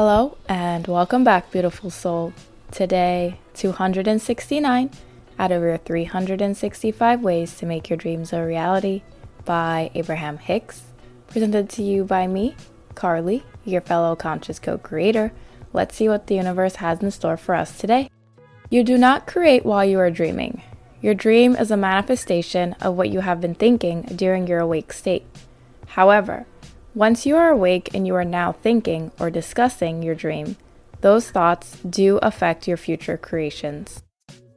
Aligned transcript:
Hello 0.00 0.38
and 0.48 0.86
welcome 0.86 1.24
back, 1.24 1.50
beautiful 1.50 1.90
soul. 1.90 2.32
Today, 2.70 3.40
269 3.54 4.90
out 5.40 5.50
of 5.50 5.60
your 5.60 5.76
365 5.76 7.20
ways 7.20 7.56
to 7.56 7.66
make 7.66 7.90
your 7.90 7.96
dreams 7.96 8.32
a 8.32 8.46
reality 8.46 9.02
by 9.44 9.90
Abraham 9.96 10.38
Hicks, 10.38 10.82
presented 11.26 11.68
to 11.70 11.82
you 11.82 12.04
by 12.04 12.28
me, 12.28 12.54
Carlie, 12.94 13.42
your 13.64 13.80
fellow 13.80 14.14
conscious 14.14 14.60
co 14.60 14.78
creator. 14.78 15.32
Let's 15.72 15.96
see 15.96 16.08
what 16.08 16.28
the 16.28 16.36
universe 16.36 16.76
has 16.76 17.02
in 17.02 17.10
store 17.10 17.36
for 17.36 17.56
us 17.56 17.76
today. 17.76 18.08
You 18.70 18.84
do 18.84 18.98
not 18.98 19.26
create 19.26 19.66
while 19.66 19.84
you 19.84 19.98
are 19.98 20.12
dreaming. 20.12 20.62
Your 21.02 21.14
dream 21.14 21.56
is 21.56 21.72
a 21.72 21.76
manifestation 21.76 22.74
of 22.74 22.94
what 22.94 23.10
you 23.10 23.18
have 23.18 23.40
been 23.40 23.56
thinking 23.56 24.02
during 24.02 24.46
your 24.46 24.60
awake 24.60 24.92
state. 24.92 25.26
However, 25.88 26.46
once 26.98 27.24
you 27.24 27.36
are 27.36 27.50
awake 27.50 27.94
and 27.94 28.08
you 28.08 28.14
are 28.16 28.24
now 28.24 28.50
thinking 28.50 29.08
or 29.20 29.30
discussing 29.30 30.02
your 30.02 30.16
dream, 30.16 30.56
those 31.00 31.30
thoughts 31.30 31.78
do 31.88 32.18
affect 32.22 32.66
your 32.66 32.76
future 32.76 33.16
creations. 33.16 34.02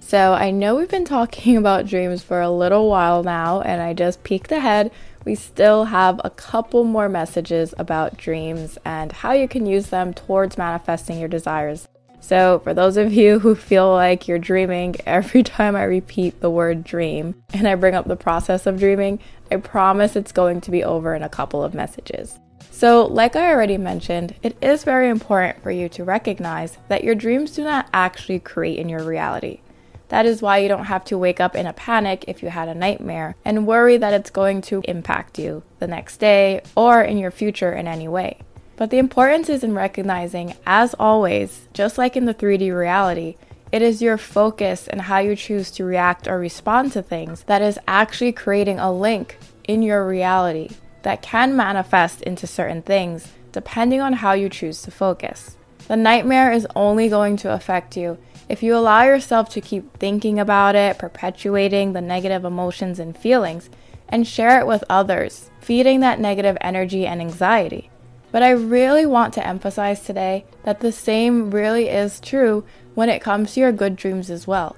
So, 0.00 0.32
I 0.32 0.50
know 0.50 0.76
we've 0.76 0.88
been 0.88 1.04
talking 1.18 1.58
about 1.58 1.86
dreams 1.86 2.22
for 2.22 2.40
a 2.40 2.50
little 2.50 2.88
while 2.88 3.22
now, 3.22 3.60
and 3.60 3.82
I 3.82 3.92
just 3.92 4.24
peeked 4.24 4.50
ahead. 4.50 4.90
We 5.26 5.34
still 5.34 5.84
have 5.84 6.22
a 6.24 6.30
couple 6.30 6.84
more 6.84 7.10
messages 7.10 7.74
about 7.76 8.16
dreams 8.16 8.78
and 8.82 9.12
how 9.12 9.32
you 9.32 9.46
can 9.46 9.66
use 9.66 9.88
them 9.88 10.14
towards 10.14 10.56
manifesting 10.56 11.20
your 11.20 11.28
desires. 11.28 11.86
So, 12.22 12.60
for 12.60 12.72
those 12.72 12.96
of 12.96 13.12
you 13.12 13.40
who 13.40 13.56
feel 13.56 13.92
like 13.92 14.28
you're 14.28 14.38
dreaming 14.38 14.94
every 15.04 15.42
time 15.42 15.74
I 15.74 15.82
repeat 15.82 16.40
the 16.40 16.50
word 16.50 16.84
dream 16.84 17.34
and 17.52 17.66
I 17.66 17.74
bring 17.74 17.96
up 17.96 18.06
the 18.06 18.16
process 18.16 18.64
of 18.64 18.78
dreaming, 18.78 19.18
I 19.50 19.56
promise 19.56 20.14
it's 20.14 20.30
going 20.30 20.60
to 20.62 20.70
be 20.70 20.84
over 20.84 21.16
in 21.16 21.24
a 21.24 21.28
couple 21.28 21.64
of 21.64 21.74
messages. 21.74 22.38
So, 22.70 23.06
like 23.06 23.34
I 23.34 23.50
already 23.50 23.76
mentioned, 23.76 24.36
it 24.40 24.56
is 24.62 24.84
very 24.84 25.08
important 25.08 25.62
for 25.64 25.72
you 25.72 25.88
to 25.90 26.04
recognize 26.04 26.78
that 26.86 27.02
your 27.02 27.16
dreams 27.16 27.56
do 27.56 27.64
not 27.64 27.88
actually 27.92 28.38
create 28.38 28.78
in 28.78 28.88
your 28.88 29.02
reality. 29.02 29.60
That 30.08 30.24
is 30.24 30.40
why 30.40 30.58
you 30.58 30.68
don't 30.68 30.84
have 30.84 31.04
to 31.06 31.18
wake 31.18 31.40
up 31.40 31.56
in 31.56 31.66
a 31.66 31.72
panic 31.72 32.26
if 32.28 32.40
you 32.40 32.50
had 32.50 32.68
a 32.68 32.74
nightmare 32.74 33.34
and 33.44 33.66
worry 33.66 33.96
that 33.96 34.14
it's 34.14 34.30
going 34.30 34.60
to 34.62 34.82
impact 34.84 35.40
you 35.40 35.64
the 35.80 35.88
next 35.88 36.18
day 36.18 36.60
or 36.76 37.02
in 37.02 37.18
your 37.18 37.32
future 37.32 37.72
in 37.72 37.88
any 37.88 38.06
way. 38.06 38.38
But 38.82 38.90
the 38.90 38.98
importance 38.98 39.48
is 39.48 39.62
in 39.62 39.74
recognizing, 39.74 40.54
as 40.66 40.92
always, 40.98 41.68
just 41.72 41.98
like 41.98 42.16
in 42.16 42.24
the 42.24 42.34
3D 42.34 42.76
reality, 42.76 43.36
it 43.70 43.80
is 43.80 44.02
your 44.02 44.18
focus 44.18 44.88
and 44.88 45.02
how 45.02 45.20
you 45.20 45.36
choose 45.36 45.70
to 45.70 45.84
react 45.84 46.26
or 46.26 46.36
respond 46.36 46.90
to 46.90 47.00
things 47.00 47.44
that 47.44 47.62
is 47.62 47.78
actually 47.86 48.32
creating 48.32 48.80
a 48.80 48.92
link 48.92 49.38
in 49.68 49.82
your 49.82 50.04
reality 50.04 50.70
that 51.02 51.22
can 51.22 51.54
manifest 51.54 52.22
into 52.22 52.48
certain 52.48 52.82
things 52.82 53.30
depending 53.52 54.00
on 54.00 54.14
how 54.14 54.32
you 54.32 54.48
choose 54.48 54.82
to 54.82 54.90
focus. 54.90 55.56
The 55.86 55.96
nightmare 55.96 56.50
is 56.50 56.66
only 56.74 57.08
going 57.08 57.36
to 57.36 57.54
affect 57.54 57.96
you 57.96 58.18
if 58.48 58.64
you 58.64 58.74
allow 58.74 59.04
yourself 59.04 59.48
to 59.50 59.60
keep 59.60 59.96
thinking 59.98 60.40
about 60.40 60.74
it, 60.74 60.98
perpetuating 60.98 61.92
the 61.92 62.00
negative 62.00 62.44
emotions 62.44 62.98
and 62.98 63.16
feelings, 63.16 63.70
and 64.08 64.26
share 64.26 64.58
it 64.58 64.66
with 64.66 64.82
others, 64.90 65.52
feeding 65.60 66.00
that 66.00 66.18
negative 66.18 66.58
energy 66.60 67.06
and 67.06 67.20
anxiety. 67.20 67.91
But 68.32 68.42
I 68.42 68.50
really 68.50 69.06
want 69.06 69.34
to 69.34 69.46
emphasize 69.46 70.00
today 70.00 70.46
that 70.64 70.80
the 70.80 70.90
same 70.90 71.50
really 71.50 71.88
is 71.88 72.18
true 72.18 72.64
when 72.94 73.10
it 73.10 73.22
comes 73.22 73.54
to 73.54 73.60
your 73.60 73.72
good 73.72 73.94
dreams 73.94 74.30
as 74.30 74.46
well. 74.46 74.74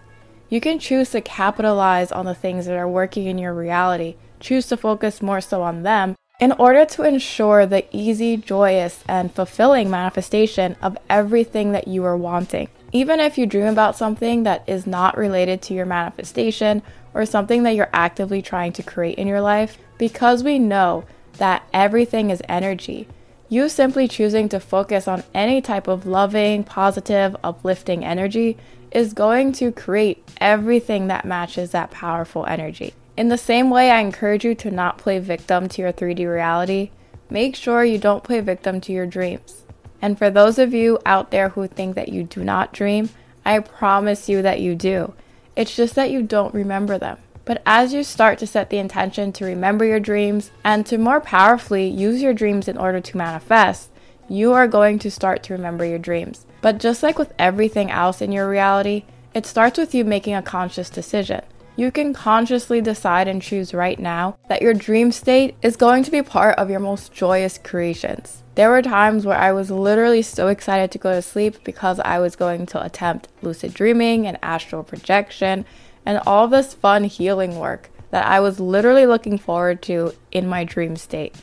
You 0.51 0.61
can 0.61 0.79
choose 0.79 1.11
to 1.11 1.21
capitalize 1.21 2.13
on 2.13 2.27
the 2.27 2.35
things 2.35 2.67
that 2.67 2.77
are 2.77 2.89
working 2.89 3.27
in 3.27 3.39
your 3.39 3.55
reality, 3.55 4.17
choose 4.41 4.67
to 4.67 4.77
focus 4.77 5.23
more 5.23 5.41
so 5.41 5.63
on 5.63 5.85
them, 5.85 6.17
in 6.41 6.51
order 6.53 6.85
to 6.85 7.05
ensure 7.05 7.65
the 7.65 7.85
easy, 7.97 8.37
joyous, 8.37 9.05
and 9.09 9.33
fulfilling 9.33 9.89
manifestation 9.89 10.77
of 10.83 10.99
everything 11.09 11.71
that 11.73 11.87
you 11.87 12.05
are 12.05 12.17
wanting. 12.17 12.69
Even 12.93 13.21
if 13.21 13.39
you 13.39 13.47
dream 13.47 13.67
about 13.67 13.97
something 13.97 14.43
that 14.43 14.63
is 14.69 14.87
not 14.87 15.17
related 15.17 15.63
to 15.63 15.75
your 15.75 15.87
manifestation 15.87 16.83
or 17.15 17.25
something 17.25 17.63
that 17.63 17.77
you're 17.77 17.91
actively 17.93 18.43
trying 18.43 18.73
to 18.73 18.83
create 18.83 19.17
in 19.17 19.29
your 19.29 19.41
life, 19.41 19.79
because 19.97 20.43
we 20.43 20.59
know 20.59 21.05
that 21.39 21.63
everything 21.73 22.31
is 22.31 22.43
energy, 22.49 23.09
you 23.49 23.69
simply 23.69 24.09
choosing 24.09 24.49
to 24.49 24.61
focus 24.61 25.07
on 25.07 25.25
any 25.35 25.61
type 25.61 25.87
of 25.89 26.07
loving, 26.07 26.65
positive, 26.65 27.37
uplifting 27.45 28.05
energy 28.05 28.57
is 28.91 29.13
going 29.13 29.53
to 29.53 29.73
create 29.73 30.27
everything 30.41 31.09
that 31.09 31.25
matches 31.25 31.71
that 31.73 31.91
powerful 31.91 32.47
energy. 32.47 32.95
In 33.17 33.29
the 33.29 33.39
same 33.39 33.71
way, 33.71 33.91
I 33.91 34.01
encourage 34.01 34.45
you 34.45 34.55
to 34.57 34.71
not 34.71 34.99
play 34.99 35.19
victim 35.19 35.69
to 35.69 35.83
your 35.83 35.93
3D 35.93 36.33
reality. 36.33 36.91
Make 37.31 37.55
sure 37.55 37.85
you 37.85 37.99
don't 37.99 38.25
play 38.25 38.41
victim 38.41 38.81
to 38.83 38.93
your 38.93 39.07
dreams. 39.07 39.65
And 40.01 40.19
for 40.19 40.31
those 40.31 40.59
of 40.59 40.75
you 40.75 40.99
out 41.07 41.31
there 41.31 41.51
who 41.51 41.67
think 41.67 41.95
that 41.95 42.09
you 42.09 42.25
do 42.25 42.43
not 42.45 42.73
dream, 42.73 43.11
I 43.45 43.59
promise 43.61 44.29
you 44.29 44.43
that 44.43 44.61
you 44.61 44.75
do. 44.75 45.15
It's 45.57 45.75
just 45.75 45.95
that 45.95 46.11
you 46.11 46.23
don't 46.23 46.55
remember 46.55 46.99
them. 46.99 47.19
But 47.45 47.63
as 47.67 47.93
you 47.93 48.05
start 48.05 48.39
to 48.39 48.47
set 48.47 48.71
the 48.71 48.79
intention 48.79 49.33
to 49.33 49.45
remember 49.45 49.85
your 49.85 50.01
dreams 50.01 50.51
and 50.65 50.87
to 50.87 50.99
more 50.99 51.21
powerfully 51.21 51.89
use 51.89 52.23
your 52.23 52.33
dreams 52.33 52.69
in 52.69 52.79
order 52.79 53.01
to 53.01 53.17
manifest, 53.17 53.91
you 54.29 54.53
are 54.53 54.67
going 54.67 54.99
to 55.01 55.11
start 55.11 55.43
to 55.45 55.53
remember 55.53 55.85
your 55.85 55.99
dreams. 55.99 56.47
But 56.63 56.79
just 56.79 57.03
like 57.03 57.19
with 57.19 57.35
everything 57.39 57.91
else 57.91 58.23
in 58.23 58.33
your 58.33 58.49
reality, 58.49 59.05
it 59.35 59.45
starts 59.45 59.79
with 59.79 59.95
you 59.95 60.05
making 60.05 60.35
a 60.35 60.43
conscious 60.43 60.89
decision. 60.89 61.43
You 61.77 61.91
can 61.91 62.15
consciously 62.15 62.81
decide 62.81 63.27
and 63.27 63.43
choose 63.43 63.75
right 63.75 63.99
now 63.99 64.39
that 64.49 64.63
your 64.63 64.75
dream 64.75 65.11
state 65.11 65.57
is 65.61 65.77
going 65.77 66.05
to 66.05 66.11
be 66.11 66.23
part 66.23 66.57
of 66.57 66.71
your 66.71 66.79
most 66.79 67.13
joyous 67.13 67.59
creations. 67.59 68.45
There 68.55 68.71
were 68.71 68.81
times 68.81 69.27
where 69.27 69.37
I 69.37 69.53
was 69.53 69.73
literally 69.73 70.23
so 70.23 70.47
excited 70.47 70.93
to 70.93 70.99
go 70.99 71.13
to 71.13 71.21
sleep 71.21 71.65
because 71.65 71.99
I 71.99 72.21
was 72.21 72.37
going 72.37 72.67
to 72.67 72.83
attempt 72.83 73.27
lucid 73.43 73.75
dreaming 73.75 74.27
and 74.29 74.39
astral 74.41 74.85
projection 74.85 75.65
and 76.07 76.21
all 76.27 76.49
this 76.49 76.75
fun 76.75 77.05
healing 77.05 77.59
work 77.59 77.91
that 78.11 78.27
I 78.27 78.41
was 78.41 78.61
literally 78.61 79.07
looking 79.07 79.39
forward 79.39 79.83
to 79.83 80.13
in 80.31 80.47
my 80.47 80.65
dream 80.65 80.97
state. 80.97 81.35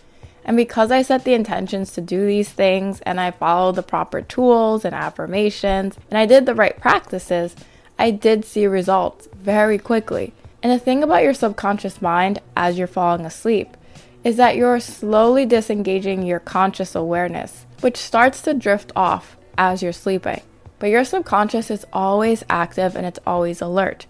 And 0.43 0.57
because 0.57 0.91
I 0.91 1.01
set 1.01 1.23
the 1.23 1.33
intentions 1.33 1.91
to 1.93 2.01
do 2.01 2.25
these 2.25 2.49
things 2.49 3.01
and 3.01 3.19
I 3.19 3.31
followed 3.31 3.75
the 3.75 3.83
proper 3.83 4.21
tools 4.21 4.85
and 4.85 4.95
affirmations 4.95 5.97
and 6.09 6.17
I 6.17 6.25
did 6.25 6.45
the 6.45 6.55
right 6.55 6.79
practices, 6.79 7.55
I 7.99 8.11
did 8.11 8.45
see 8.45 8.65
results 8.65 9.27
very 9.35 9.77
quickly. 9.77 10.33
And 10.63 10.71
the 10.71 10.79
thing 10.79 11.03
about 11.03 11.23
your 11.23 11.33
subconscious 11.33 12.01
mind 12.01 12.39
as 12.55 12.77
you're 12.77 12.87
falling 12.87 13.25
asleep 13.25 13.75
is 14.23 14.37
that 14.37 14.55
you're 14.55 14.79
slowly 14.79 15.45
disengaging 15.45 16.23
your 16.23 16.39
conscious 16.39 16.95
awareness, 16.95 17.65
which 17.81 17.97
starts 17.97 18.41
to 18.43 18.53
drift 18.53 18.91
off 18.95 19.37
as 19.57 19.81
you're 19.81 19.91
sleeping. 19.91 20.41
But 20.79 20.89
your 20.89 21.03
subconscious 21.03 21.69
is 21.69 21.85
always 21.91 22.43
active 22.49 22.95
and 22.95 23.05
it's 23.05 23.19
always 23.25 23.61
alert. 23.61 24.05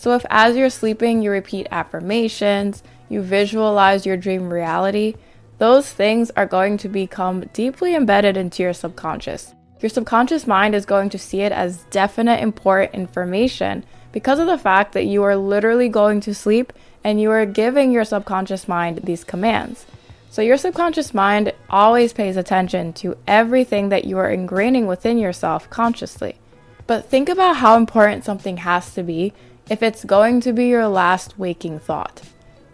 So, 0.00 0.14
if 0.14 0.24
as 0.30 0.56
you're 0.56 0.70
sleeping 0.70 1.20
you 1.20 1.30
repeat 1.30 1.68
affirmations, 1.70 2.82
you 3.10 3.20
visualize 3.20 4.06
your 4.06 4.16
dream 4.16 4.50
reality, 4.50 5.14
those 5.58 5.92
things 5.92 6.30
are 6.38 6.46
going 6.46 6.78
to 6.78 6.88
become 6.88 7.44
deeply 7.52 7.94
embedded 7.94 8.34
into 8.34 8.62
your 8.62 8.72
subconscious. 8.72 9.54
Your 9.80 9.90
subconscious 9.90 10.46
mind 10.46 10.74
is 10.74 10.86
going 10.86 11.10
to 11.10 11.18
see 11.18 11.42
it 11.42 11.52
as 11.52 11.84
definite 11.90 12.40
important 12.40 12.94
information 12.94 13.84
because 14.10 14.38
of 14.38 14.46
the 14.46 14.56
fact 14.56 14.94
that 14.94 15.04
you 15.04 15.22
are 15.22 15.36
literally 15.36 15.90
going 15.90 16.22
to 16.22 16.34
sleep 16.34 16.72
and 17.04 17.20
you 17.20 17.30
are 17.30 17.44
giving 17.44 17.92
your 17.92 18.06
subconscious 18.06 18.66
mind 18.66 19.02
these 19.04 19.22
commands. 19.22 19.84
So, 20.30 20.40
your 20.40 20.56
subconscious 20.56 21.12
mind 21.12 21.52
always 21.68 22.14
pays 22.14 22.38
attention 22.38 22.94
to 22.94 23.18
everything 23.26 23.90
that 23.90 24.06
you 24.06 24.16
are 24.16 24.34
ingraining 24.34 24.86
within 24.86 25.18
yourself 25.18 25.68
consciously. 25.68 26.36
But 26.86 27.04
think 27.04 27.28
about 27.28 27.58
how 27.58 27.76
important 27.76 28.24
something 28.24 28.56
has 28.56 28.94
to 28.94 29.02
be 29.02 29.34
if 29.70 29.82
it's 29.82 30.04
going 30.04 30.40
to 30.40 30.52
be 30.52 30.66
your 30.66 30.88
last 30.88 31.38
waking 31.38 31.78
thought. 31.78 32.22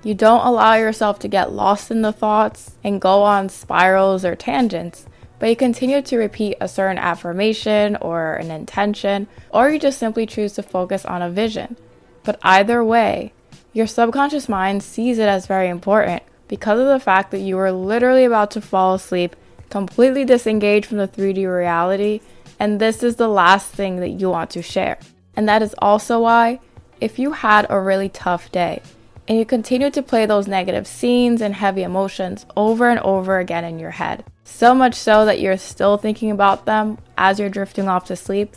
You 0.02 0.14
don't 0.14 0.46
allow 0.46 0.74
yourself 0.74 1.18
to 1.20 1.28
get 1.28 1.52
lost 1.52 1.90
in 1.90 2.00
the 2.02 2.12
thoughts 2.12 2.76
and 2.82 3.00
go 3.00 3.22
on 3.22 3.50
spirals 3.50 4.24
or 4.24 4.34
tangents, 4.34 5.06
but 5.38 5.50
you 5.50 5.56
continue 5.56 6.00
to 6.00 6.16
repeat 6.16 6.56
a 6.60 6.68
certain 6.68 6.96
affirmation 6.96 7.96
or 7.96 8.34
an 8.34 8.50
intention, 8.50 9.28
or 9.50 9.68
you 9.68 9.78
just 9.78 9.98
simply 9.98 10.24
choose 10.24 10.54
to 10.54 10.62
focus 10.62 11.04
on 11.04 11.20
a 11.20 11.30
vision. 11.30 11.76
But 12.24 12.38
either 12.42 12.82
way, 12.82 13.34
your 13.74 13.86
subconscious 13.86 14.48
mind 14.48 14.82
sees 14.82 15.18
it 15.18 15.28
as 15.28 15.46
very 15.46 15.68
important 15.68 16.22
because 16.48 16.80
of 16.80 16.86
the 16.86 17.00
fact 17.00 17.30
that 17.32 17.40
you 17.40 17.58
are 17.58 17.72
literally 17.72 18.24
about 18.24 18.50
to 18.52 18.60
fall 18.62 18.94
asleep, 18.94 19.36
completely 19.68 20.24
disengaged 20.24 20.86
from 20.86 20.96
the 20.96 21.08
3D 21.08 21.46
reality, 21.46 22.20
and 22.58 22.80
this 22.80 23.02
is 23.02 23.16
the 23.16 23.28
last 23.28 23.70
thing 23.70 23.96
that 23.96 24.10
you 24.10 24.30
want 24.30 24.48
to 24.50 24.62
share. 24.62 24.98
And 25.34 25.46
that 25.46 25.60
is 25.60 25.74
also 25.78 26.20
why 26.20 26.60
if 27.00 27.18
you 27.18 27.32
had 27.32 27.66
a 27.68 27.80
really 27.80 28.08
tough 28.08 28.50
day 28.50 28.80
and 29.28 29.38
you 29.38 29.44
continue 29.44 29.90
to 29.90 30.02
play 30.02 30.24
those 30.24 30.46
negative 30.46 30.86
scenes 30.86 31.40
and 31.40 31.54
heavy 31.54 31.82
emotions 31.82 32.46
over 32.56 32.88
and 32.88 33.00
over 33.00 33.38
again 33.38 33.64
in 33.64 33.78
your 33.78 33.90
head, 33.90 34.24
so 34.44 34.74
much 34.74 34.94
so 34.94 35.24
that 35.24 35.40
you're 35.40 35.56
still 35.56 35.96
thinking 35.96 36.30
about 36.30 36.64
them 36.64 36.98
as 37.18 37.38
you're 37.38 37.48
drifting 37.48 37.88
off 37.88 38.06
to 38.06 38.16
sleep, 38.16 38.54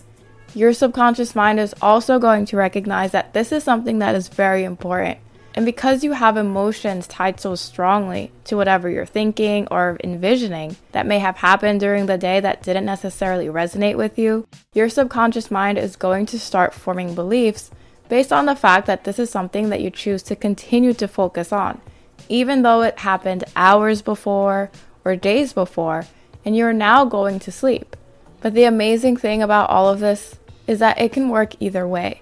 your 0.55 0.73
subconscious 0.73 1.35
mind 1.35 1.59
is 1.59 1.75
also 1.81 2.19
going 2.19 2.45
to 2.45 2.57
recognize 2.57 3.11
that 3.11 3.33
this 3.33 3.51
is 3.51 3.63
something 3.63 3.99
that 3.99 4.15
is 4.15 4.27
very 4.29 4.63
important. 4.63 5.19
And 5.55 5.65
because 5.65 6.03
you 6.03 6.13
have 6.13 6.37
emotions 6.37 7.07
tied 7.07 7.39
so 7.39 7.55
strongly 7.55 8.31
to 8.45 8.55
whatever 8.55 8.89
you're 8.89 9.05
thinking 9.05 9.67
or 9.69 9.97
envisioning 10.03 10.77
that 10.91 11.07
may 11.07 11.19
have 11.19 11.37
happened 11.37 11.79
during 11.79 12.05
the 12.05 12.17
day 12.17 12.39
that 12.39 12.63
didn't 12.63 12.85
necessarily 12.85 13.47
resonate 13.47 13.97
with 13.97 14.17
you, 14.17 14.47
your 14.73 14.89
subconscious 14.89 15.51
mind 15.51 15.77
is 15.77 15.95
going 15.95 16.27
to 16.27 16.39
start 16.39 16.73
forming 16.73 17.15
beliefs 17.15 17.71
based 18.09 18.33
on 18.33 18.45
the 18.45 18.55
fact 18.55 18.87
that 18.87 19.05
this 19.05 19.19
is 19.19 19.29
something 19.29 19.69
that 19.69 19.81
you 19.81 19.89
choose 19.89 20.23
to 20.23 20.35
continue 20.35 20.93
to 20.93 21.07
focus 21.07 21.53
on, 21.53 21.79
even 22.27 22.63
though 22.63 22.81
it 22.81 22.99
happened 22.99 23.45
hours 23.55 24.01
before 24.01 24.69
or 25.05 25.15
days 25.15 25.53
before, 25.53 26.05
and 26.43 26.57
you're 26.57 26.73
now 26.73 27.05
going 27.05 27.39
to 27.39 27.51
sleep. 27.51 27.95
But 28.41 28.53
the 28.53 28.63
amazing 28.63 29.17
thing 29.17 29.41
about 29.41 29.69
all 29.69 29.87
of 29.87 29.99
this 29.99 30.37
is 30.67 30.79
that 30.79 30.99
it 30.99 31.13
can 31.13 31.29
work 31.29 31.53
either 31.59 31.87
way. 31.87 32.21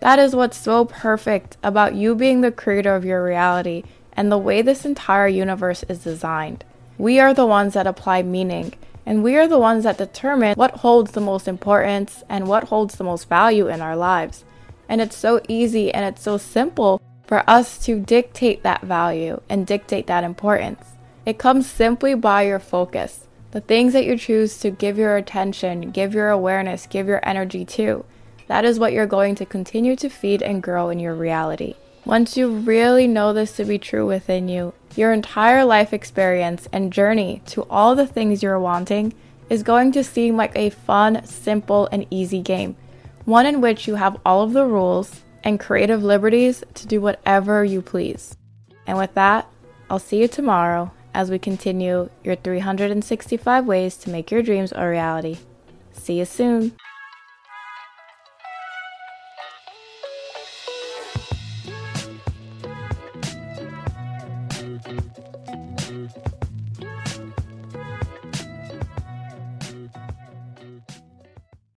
That 0.00 0.18
is 0.18 0.34
what's 0.34 0.56
so 0.56 0.84
perfect 0.84 1.56
about 1.62 1.94
you 1.94 2.14
being 2.14 2.40
the 2.40 2.52
creator 2.52 2.94
of 2.94 3.04
your 3.04 3.24
reality 3.24 3.84
and 4.12 4.30
the 4.30 4.38
way 4.38 4.62
this 4.62 4.84
entire 4.84 5.28
universe 5.28 5.84
is 5.84 6.02
designed. 6.02 6.64
We 6.96 7.20
are 7.20 7.34
the 7.34 7.46
ones 7.46 7.74
that 7.74 7.86
apply 7.86 8.22
meaning, 8.22 8.74
and 9.06 9.22
we 9.22 9.36
are 9.36 9.46
the 9.46 9.58
ones 9.58 9.84
that 9.84 9.98
determine 9.98 10.56
what 10.56 10.78
holds 10.78 11.12
the 11.12 11.20
most 11.20 11.46
importance 11.46 12.24
and 12.28 12.48
what 12.48 12.64
holds 12.64 12.96
the 12.96 13.04
most 13.04 13.28
value 13.28 13.68
in 13.68 13.80
our 13.80 13.96
lives. 13.96 14.44
And 14.88 15.00
it's 15.00 15.16
so 15.16 15.40
easy 15.48 15.92
and 15.92 16.04
it's 16.04 16.22
so 16.22 16.38
simple 16.38 17.00
for 17.26 17.44
us 17.48 17.78
to 17.84 18.00
dictate 18.00 18.62
that 18.62 18.82
value 18.82 19.40
and 19.48 19.66
dictate 19.66 20.06
that 20.06 20.24
importance. 20.24 20.82
It 21.26 21.38
comes 21.38 21.66
simply 21.68 22.14
by 22.14 22.42
your 22.42 22.58
focus, 22.58 23.26
the 23.50 23.60
things 23.60 23.92
that 23.92 24.06
you 24.06 24.16
choose 24.16 24.58
to 24.60 24.70
give 24.70 24.96
your 24.96 25.16
attention, 25.16 25.90
give 25.90 26.14
your 26.14 26.30
awareness, 26.30 26.86
give 26.86 27.06
your 27.06 27.20
energy 27.22 27.66
to. 27.66 28.04
That 28.46 28.64
is 28.64 28.78
what 28.78 28.94
you're 28.94 29.06
going 29.06 29.34
to 29.36 29.44
continue 29.44 29.94
to 29.96 30.08
feed 30.08 30.42
and 30.42 30.62
grow 30.62 30.88
in 30.88 30.98
your 30.98 31.14
reality. 31.14 31.74
Once 32.06 32.38
you 32.38 32.48
really 32.48 33.06
know 33.06 33.34
this 33.34 33.54
to 33.56 33.64
be 33.66 33.78
true 33.78 34.06
within 34.06 34.48
you, 34.48 34.72
your 34.96 35.12
entire 35.12 35.66
life 35.66 35.92
experience 35.92 36.66
and 36.72 36.90
journey 36.90 37.42
to 37.44 37.62
all 37.64 37.94
the 37.94 38.06
things 38.06 38.42
you're 38.42 38.58
wanting 38.58 39.12
is 39.50 39.62
going 39.62 39.92
to 39.92 40.02
seem 40.02 40.34
like 40.34 40.56
a 40.56 40.70
fun, 40.70 41.22
simple, 41.26 41.86
and 41.92 42.06
easy 42.10 42.40
game 42.40 42.74
one 43.28 43.44
in 43.44 43.60
which 43.60 43.86
you 43.86 43.96
have 43.96 44.18
all 44.24 44.40
of 44.40 44.54
the 44.54 44.64
rules 44.64 45.20
and 45.44 45.60
creative 45.60 46.02
liberties 46.02 46.64
to 46.72 46.86
do 46.86 46.98
whatever 46.98 47.62
you 47.62 47.82
please. 47.82 48.34
And 48.86 48.96
with 48.96 49.12
that, 49.14 49.46
I'll 49.90 49.98
see 49.98 50.22
you 50.22 50.28
tomorrow 50.28 50.90
as 51.12 51.30
we 51.30 51.38
continue 51.38 52.08
your 52.24 52.36
365 52.36 53.66
ways 53.66 53.98
to 53.98 54.08
make 54.08 54.30
your 54.30 54.42
dreams 54.42 54.72
a 54.74 54.88
reality. 54.88 55.36
See 55.92 56.18
you 56.18 56.24
soon. 56.24 56.72